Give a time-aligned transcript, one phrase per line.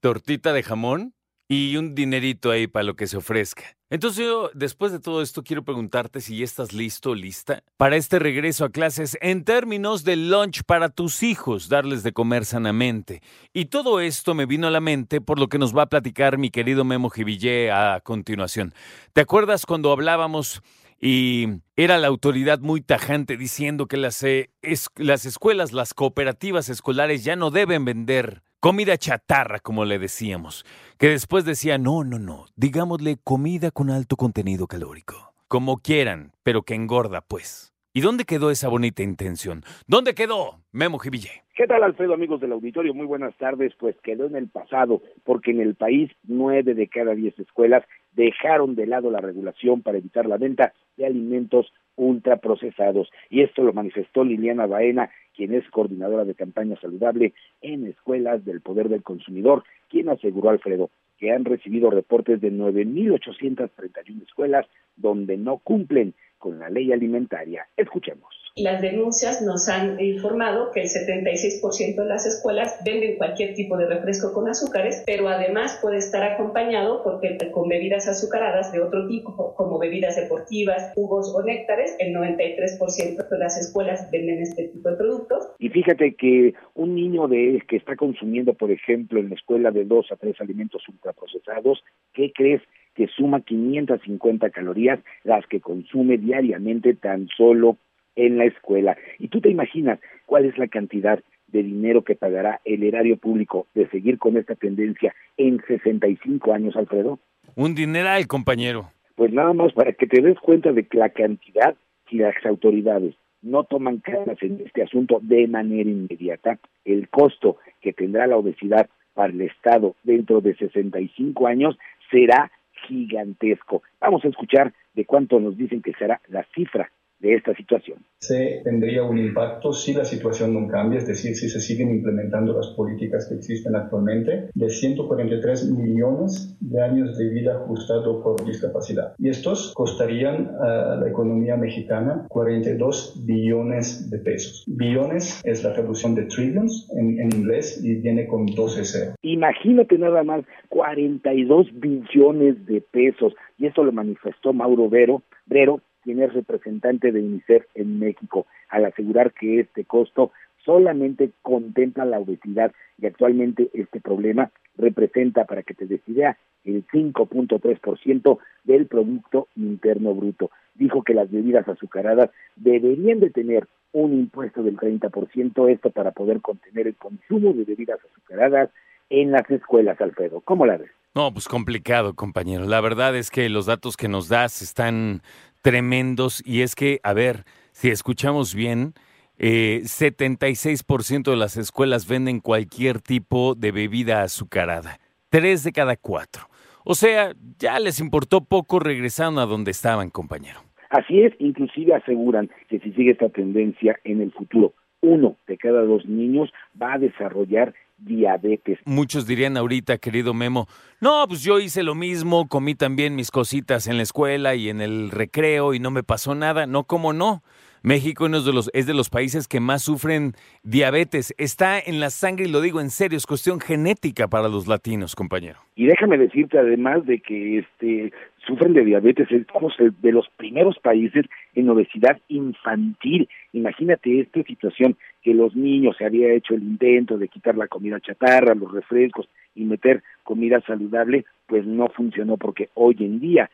[0.00, 1.13] Tortita de jamón
[1.54, 3.76] y un dinerito ahí para lo que se ofrezca.
[3.90, 8.18] Entonces yo, después de todo esto, quiero preguntarte si ya estás listo lista para este
[8.18, 13.22] regreso a clases en términos de lunch para tus hijos, darles de comer sanamente.
[13.52, 16.38] Y todo esto me vino a la mente por lo que nos va a platicar
[16.38, 18.74] mi querido Memo Jivillé a continuación.
[19.12, 20.60] ¿Te acuerdas cuando hablábamos
[21.00, 24.50] y era la autoridad muy tajante diciendo que las, eh,
[24.96, 30.64] las escuelas, las cooperativas escolares ya no deben vender comida chatarra, como le decíamos,
[30.98, 36.62] que después decía, no, no, no, digámosle comida con alto contenido calórico, como quieran, pero
[36.62, 37.74] que engorda, pues.
[37.92, 39.64] ¿Y dónde quedó esa bonita intención?
[39.86, 41.42] ¿Dónde quedó Memo Jiville?
[41.54, 42.94] ¿Qué tal, Alfredo, amigos del auditorio?
[42.94, 43.74] Muy buenas tardes.
[43.78, 48.74] Pues quedó en el pasado, porque en el país nueve de cada diez escuelas dejaron
[48.74, 53.10] de lado la regulación para evitar la venta de alimentos ultraprocesados.
[53.30, 58.60] Y esto lo manifestó Liliana Baena, quien es coordinadora de campaña saludable en escuelas del
[58.60, 65.58] poder del consumidor, quien aseguró, Alfredo, que han recibido reportes de 9.831 escuelas donde no
[65.58, 67.66] cumplen con la ley alimentaria.
[67.76, 68.43] Escuchemos.
[68.56, 73.88] Las denuncias nos han informado que el 76% de las escuelas venden cualquier tipo de
[73.88, 79.56] refresco con azúcares, pero además puede estar acompañado porque con bebidas azucaradas de otro tipo,
[79.56, 81.96] como bebidas deportivas, jugos o néctares.
[81.98, 85.48] El 93% de las escuelas venden este tipo de productos.
[85.58, 89.84] Y fíjate que un niño de que está consumiendo, por ejemplo, en la escuela de
[89.84, 91.82] dos a tres alimentos ultraprocesados,
[92.12, 92.62] ¿qué crees?
[92.94, 97.76] que suma 550 calorías, las que consume diariamente tan solo
[98.16, 98.96] en la escuela.
[99.18, 103.66] Y tú te imaginas cuál es la cantidad de dinero que pagará el erario público
[103.74, 107.18] de seguir con esta tendencia en 65 años, Alfredo?
[107.54, 108.90] Un dineral, compañero.
[109.14, 111.76] Pues nada más para que te des cuenta de que la cantidad,
[112.10, 117.92] si las autoridades no toman cartas en este asunto de manera inmediata, el costo que
[117.92, 121.78] tendrá la obesidad para el Estado dentro de 65 años
[122.10, 122.50] será
[122.88, 123.82] gigantesco.
[124.00, 126.90] Vamos a escuchar de cuánto nos dicen que será la cifra
[127.24, 127.98] de esta situación.
[128.18, 132.52] Se tendría un impacto si la situación no cambia, es decir, si se siguen implementando
[132.52, 139.14] las políticas que existen actualmente, de 143 millones de años de vida ajustado por discapacidad.
[139.18, 144.64] Y estos costarían a la economía mexicana 42 billones de pesos.
[144.66, 149.14] Billones es la traducción de trillions en, en inglés y viene con 12 ceros.
[149.22, 153.34] Imagínate nada más 42 billones de pesos.
[153.56, 158.84] Y esto lo manifestó Mauro Vero, Brero, quien es representante de UNICEF en México, al
[158.84, 160.30] asegurar que este costo
[160.64, 166.86] solamente contempla la obesidad y actualmente este problema representa, para que te des idea, el
[166.86, 170.50] 5.3% del Producto Interno Bruto.
[170.74, 176.40] Dijo que las bebidas azucaradas deberían de tener un impuesto del 30%, esto para poder
[176.40, 178.70] contener el consumo de bebidas azucaradas
[179.10, 180.40] en las escuelas, Alfredo.
[180.40, 180.90] ¿Cómo la ves?
[181.14, 182.64] No, pues complicado, compañero.
[182.64, 185.22] La verdad es que los datos que nos das están
[185.64, 188.92] tremendos y es que, a ver, si escuchamos bien,
[189.38, 194.98] eh, 76% de las escuelas venden cualquier tipo de bebida azucarada.
[195.30, 196.44] Tres de cada cuatro.
[196.84, 200.60] O sea, ya les importó poco, regresaron a donde estaban, compañero.
[200.90, 205.82] Así es, inclusive aseguran que si sigue esta tendencia en el futuro, uno de cada
[205.82, 207.74] dos niños va a desarrollar
[208.04, 208.78] diabetes.
[208.84, 210.66] Muchos dirían ahorita, querido Memo,
[211.00, 214.80] no, pues yo hice lo mismo, comí también mis cositas en la escuela y en
[214.80, 216.66] el recreo y no me pasó nada.
[216.66, 217.42] No, ¿cómo no?
[217.84, 221.34] México es de, los, es de los países que más sufren diabetes.
[221.36, 225.14] Está en la sangre y lo digo en serio, es cuestión genética para los latinos,
[225.14, 225.58] compañero.
[225.76, 228.10] Y déjame decirte además de que este
[228.46, 233.28] sufren de diabetes, somos de los primeros países en obesidad infantil.
[233.52, 238.00] Imagínate esta situación, que los niños se había hecho el intento de quitar la comida
[238.00, 243.50] chatarra, los refrescos y meter comida saludable, pues no funcionó porque hoy en día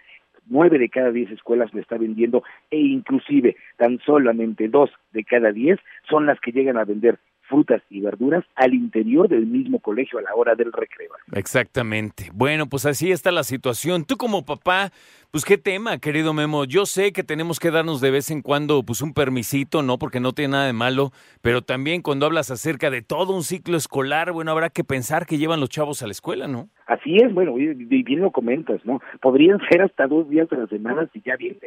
[0.46, 5.52] nueve de cada diez escuelas lo está vendiendo e inclusive tan solamente dos de cada
[5.52, 5.78] diez
[6.08, 7.18] son las que llegan a vender
[7.50, 11.10] frutas y verduras al interior del mismo colegio a la hora del recreo.
[11.32, 12.30] Exactamente.
[12.32, 14.04] Bueno, pues así está la situación.
[14.04, 14.92] Tú como papá,
[15.30, 16.64] pues qué tema, querido Memo.
[16.64, 19.98] Yo sé que tenemos que darnos de vez en cuando pues un permisito, ¿no?
[19.98, 21.10] Porque no tiene nada de malo,
[21.42, 25.38] pero también cuando hablas acerca de todo un ciclo escolar, bueno, habrá que pensar que
[25.38, 26.68] llevan los chavos a la escuela, ¿no?
[26.86, 29.00] Así es, bueno, y bien lo comentas, ¿no?
[29.20, 31.58] Podrían ser hasta dos días de la semana si ya viene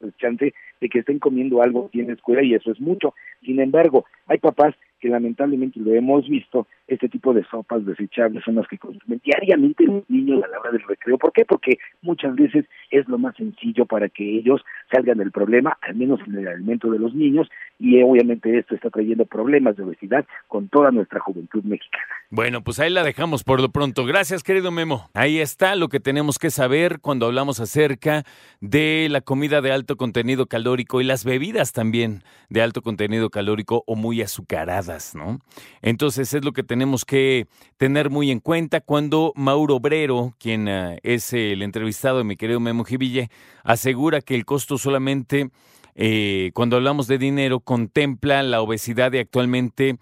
[0.00, 3.14] el chance de que estén comiendo algo aquí en la escuela y eso es mucho.
[3.42, 8.56] Sin embargo, hay papás que lamentablemente lo hemos visto, este tipo de sopas desechables son
[8.56, 11.16] las que consumen diariamente los niños a la hora del recreo.
[11.16, 11.44] ¿Por qué?
[11.44, 14.60] Porque muchas veces es lo más sencillo para que ellos
[14.92, 17.48] salgan del problema, al menos en el alimento de los niños,
[17.78, 22.04] y obviamente esto está trayendo problemas de obesidad con toda nuestra juventud mexicana.
[22.28, 24.04] Bueno, pues ahí la dejamos por lo pronto.
[24.04, 25.08] Gracias, querido Memo.
[25.14, 28.24] Ahí está lo que tenemos que saber cuando hablamos acerca
[28.60, 33.84] de la comida de alto contenido calórico y las bebidas también de alto contenido calórico
[33.86, 35.40] o muy azucaradas, ¿no?
[35.82, 37.46] Entonces es lo que tenemos que
[37.76, 42.60] tener muy en cuenta cuando Mauro Obrero, quien uh, es el entrevistado de mi querido
[42.60, 43.30] Memo Jiville,
[43.64, 45.50] asegura que el costo solamente,
[45.94, 49.98] eh, cuando hablamos de dinero, contempla la obesidad y actualmente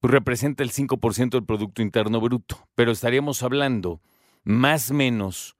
[0.00, 2.68] pues, representa el 5% del Producto Interno Bruto.
[2.74, 4.00] Pero estaríamos hablando
[4.44, 5.56] más o menos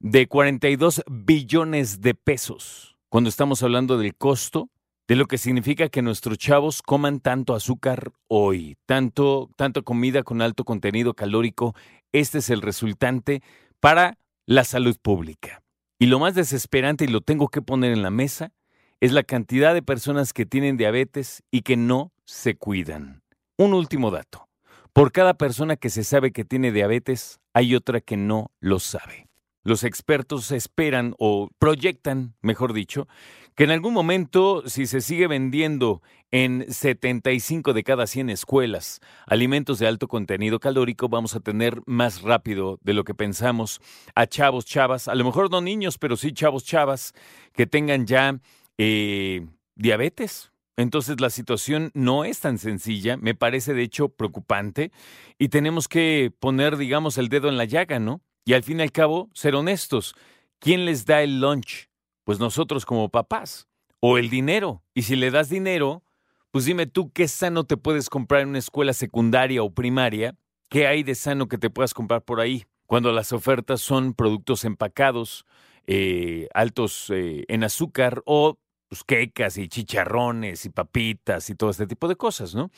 [0.00, 4.68] de 42 billones de pesos cuando estamos hablando del costo
[5.08, 9.50] de lo que significa que nuestros chavos coman tanto azúcar hoy, tanto,
[9.82, 11.74] comida con alto contenido calórico.
[12.12, 13.42] Este es el resultante
[13.80, 15.62] para la salud pública.
[15.98, 18.52] Y lo más desesperante, y lo tengo que poner en la mesa,
[19.00, 23.22] es la cantidad de personas que tienen diabetes y que no se cuidan.
[23.56, 24.48] Un último dato.
[24.92, 29.27] Por cada persona que se sabe que tiene diabetes, hay otra que no lo sabe.
[29.68, 33.06] Los expertos esperan o proyectan, mejor dicho,
[33.54, 36.00] que en algún momento, si se sigue vendiendo
[36.30, 42.22] en 75 de cada 100 escuelas alimentos de alto contenido calórico, vamos a tener más
[42.22, 43.82] rápido de lo que pensamos
[44.14, 47.12] a chavos, chavas, a lo mejor no niños, pero sí chavos, chavas,
[47.52, 48.40] que tengan ya
[48.78, 50.50] eh, diabetes.
[50.78, 54.92] Entonces la situación no es tan sencilla, me parece de hecho preocupante
[55.38, 58.22] y tenemos que poner, digamos, el dedo en la llaga, ¿no?
[58.48, 60.14] Y al fin y al cabo, ser honestos.
[60.58, 61.90] ¿Quién les da el lunch?
[62.24, 63.68] Pues nosotros como papás.
[64.00, 64.82] O el dinero.
[64.94, 66.02] Y si le das dinero,
[66.50, 70.34] pues dime tú qué sano te puedes comprar en una escuela secundaria o primaria.
[70.70, 72.64] ¿Qué hay de sano que te puedas comprar por ahí?
[72.86, 75.44] Cuando las ofertas son productos empacados,
[75.86, 78.58] eh, altos eh, en azúcar o
[78.88, 82.70] pues, quecas y chicharrones y papitas y todo este tipo de cosas, ¿no?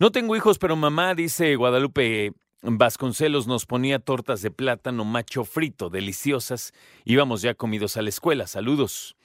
[0.00, 2.32] No tengo hijos, pero mamá, dice Guadalupe
[2.66, 6.72] Vasconcelos nos ponía tortas de plátano macho frito, deliciosas.
[7.04, 8.46] Íbamos ya comidos a la escuela.
[8.46, 9.16] Saludos.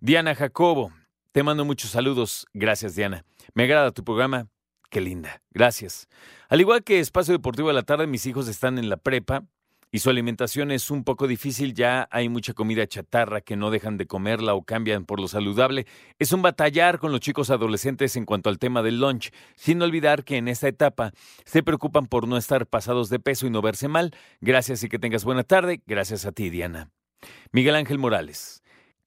[0.00, 0.92] Diana Jacobo,
[1.30, 2.46] te mando muchos saludos.
[2.52, 3.24] Gracias, Diana.
[3.54, 4.48] Me agrada tu programa.
[4.90, 5.40] Qué linda.
[5.52, 6.08] Gracias.
[6.48, 9.44] Al igual que Espacio Deportivo de la Tarde, mis hijos están en la prepa
[9.94, 13.96] y su alimentación es un poco difícil, ya hay mucha comida chatarra que no dejan
[13.96, 15.86] de comerla o cambian por lo saludable.
[16.18, 20.24] Es un batallar con los chicos adolescentes en cuanto al tema del lunch, sin olvidar
[20.24, 21.12] que en esta etapa
[21.44, 24.10] se preocupan por no estar pasados de peso y no verse mal.
[24.40, 25.80] Gracias y que tengas buena tarde.
[25.86, 26.90] Gracias a ti, Diana.
[27.52, 28.64] Miguel Ángel Morales.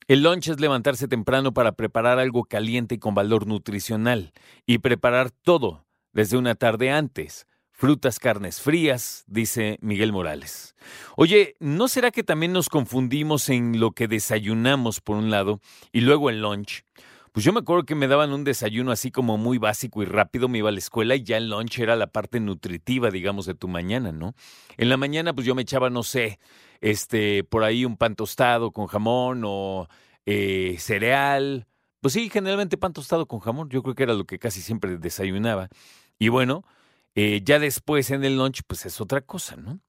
[0.07, 4.31] El lunch es levantarse temprano para preparar algo caliente y con valor nutricional
[4.65, 7.45] y preparar todo desde una tarde antes
[7.77, 10.75] frutas, carnes frías, dice Miguel Morales.
[11.15, 16.01] Oye, ¿no será que también nos confundimos en lo que desayunamos por un lado y
[16.01, 16.83] luego el lunch?
[17.31, 20.49] Pues yo me acuerdo que me daban un desayuno así como muy básico y rápido,
[20.49, 23.53] me iba a la escuela y ya el lunch era la parte nutritiva, digamos, de
[23.53, 24.33] tu mañana, ¿no?
[24.77, 26.39] En la mañana pues yo me echaba, no sé,
[26.81, 29.87] este, por ahí un pan tostado con jamón o
[30.25, 31.67] eh, cereal.
[32.01, 34.97] Pues sí, generalmente pan tostado con jamón, yo creo que era lo que casi siempre
[34.97, 35.69] desayunaba.
[36.17, 36.63] Y bueno,
[37.19, 39.79] eh, ya después en el lunch, pues es otra cosa, ¿no?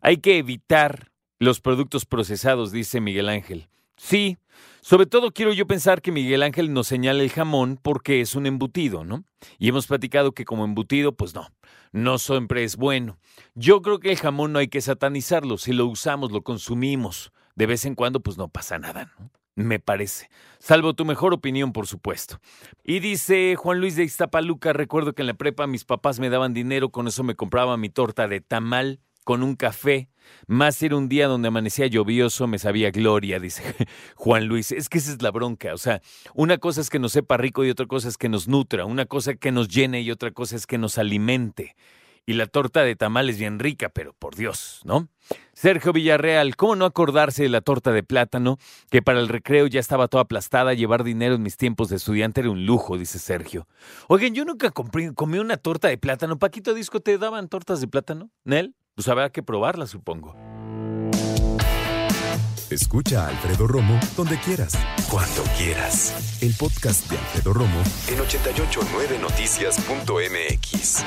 [0.00, 3.68] Hay que evitar los productos procesados, dice Miguel Ángel.
[3.98, 4.38] Sí,
[4.80, 8.46] sobre todo quiero yo pensar que Miguel Ángel nos señala el jamón porque es un
[8.46, 9.24] embutido, ¿no?
[9.58, 11.50] Y hemos platicado que como embutido, pues no,
[11.92, 13.18] no siempre es bueno.
[13.54, 17.66] Yo creo que el jamón no hay que satanizarlo, si lo usamos, lo consumimos, de
[17.66, 19.30] vez en cuando, pues no pasa nada, ¿no?
[19.54, 20.28] Me parece.
[20.58, 22.40] Salvo tu mejor opinión, por supuesto.
[22.82, 26.54] Y dice Juan Luis de Iztapaluca, recuerdo que en la prepa mis papás me daban
[26.54, 30.08] dinero, con eso me compraba mi torta de tamal con un café.
[30.46, 33.62] Más era un día donde amanecía lluvioso, me sabía gloria, dice
[34.16, 34.72] Juan Luis.
[34.72, 35.74] Es que esa es la bronca.
[35.74, 36.00] O sea,
[36.34, 38.84] una cosa es que nos sepa rico y otra cosa es que nos nutra.
[38.84, 41.74] Una cosa que nos llene y otra cosa es que nos alimente.
[42.26, 45.08] Y la torta de tamal es bien rica, pero por Dios, ¿no?
[45.54, 48.58] Sergio Villarreal, ¿cómo no acordarse de la torta de plátano?
[48.90, 52.40] Que para el recreo ya estaba toda aplastada, llevar dinero en mis tiempos de estudiante
[52.40, 53.66] era un lujo, dice Sergio.
[54.08, 56.38] Oigan, yo nunca comí una torta de plátano.
[56.38, 58.30] Paquito Disco, ¿te daban tortas de plátano?
[58.44, 58.74] ¿Nel?
[58.94, 60.36] Pues habrá que probarla, supongo.
[62.70, 64.72] Escucha a Alfredo Romo donde quieras,
[65.10, 66.42] cuando quieras.
[66.42, 71.04] El podcast de Alfredo Romo en 889noticias.mx.